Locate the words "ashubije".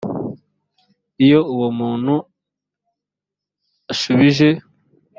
3.91-4.49